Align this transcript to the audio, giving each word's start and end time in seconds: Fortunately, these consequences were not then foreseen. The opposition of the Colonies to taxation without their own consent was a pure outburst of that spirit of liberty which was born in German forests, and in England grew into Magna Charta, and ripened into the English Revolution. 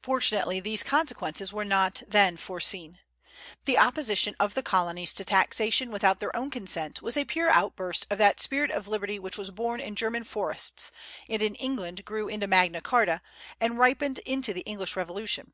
Fortunately, 0.00 0.60
these 0.60 0.84
consequences 0.84 1.52
were 1.52 1.64
not 1.64 2.00
then 2.06 2.36
foreseen. 2.36 3.00
The 3.64 3.76
opposition 3.76 4.36
of 4.38 4.54
the 4.54 4.62
Colonies 4.62 5.12
to 5.14 5.24
taxation 5.24 5.90
without 5.90 6.20
their 6.20 6.36
own 6.36 6.48
consent 6.52 7.02
was 7.02 7.16
a 7.16 7.24
pure 7.24 7.50
outburst 7.50 8.06
of 8.08 8.18
that 8.18 8.38
spirit 8.38 8.70
of 8.70 8.86
liberty 8.86 9.18
which 9.18 9.36
was 9.36 9.50
born 9.50 9.80
in 9.80 9.96
German 9.96 10.22
forests, 10.22 10.92
and 11.28 11.42
in 11.42 11.56
England 11.56 12.04
grew 12.04 12.28
into 12.28 12.46
Magna 12.46 12.80
Charta, 12.80 13.20
and 13.60 13.76
ripened 13.76 14.20
into 14.20 14.52
the 14.52 14.60
English 14.60 14.94
Revolution. 14.94 15.52